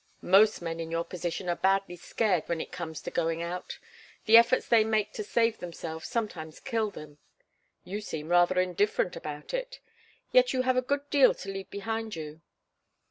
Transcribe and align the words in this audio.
"Most 0.23 0.63
men 0.63 0.79
in 0.79 0.89
your 0.89 1.03
position 1.03 1.47
are 1.47 1.55
badly 1.55 1.95
scared 1.95 2.45
when 2.49 2.59
it 2.59 2.71
comes 2.71 3.01
to 3.01 3.11
going 3.11 3.43
out. 3.43 3.77
The 4.25 4.35
efforts 4.35 4.67
they 4.67 4.83
make 4.83 5.13
to 5.13 5.23
save 5.23 5.59
themselves 5.59 6.07
sometimes 6.07 6.59
kill 6.59 6.89
them. 6.89 7.19
You 7.83 8.01
seem 8.01 8.29
rather 8.29 8.59
indifferent 8.59 9.15
about 9.15 9.53
it. 9.53 9.79
Yet 10.31 10.53
you 10.53 10.63
have 10.63 10.75
a 10.75 10.81
good 10.81 11.07
deal 11.11 11.35
to 11.35 11.51
leave 11.51 11.69
behind 11.69 12.15
you." 12.15 12.41